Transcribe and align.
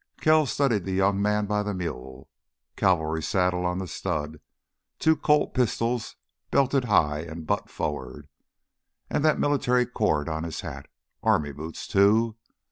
Kells 0.19 0.49
studied 0.49 0.83
the 0.85 0.93
young 0.95 1.21
man 1.21 1.45
by 1.45 1.61
the 1.61 1.75
mule. 1.75 2.27
Cavalry 2.75 3.21
saddle 3.21 3.67
on 3.67 3.77
the 3.77 3.87
stud, 3.87 4.39
two 4.97 5.15
Colt 5.15 5.53
pistols 5.53 6.15
belted 6.49 6.85
high 6.85 7.19
and 7.19 7.45
butt 7.45 7.69
forward, 7.69 8.27
and 9.11 9.23
that 9.23 9.37
military 9.37 9.85
cord 9.85 10.27
on 10.27 10.43
his 10.43 10.61
hat—army 10.61 11.51
boots, 11.51 11.87
too. 11.87 12.35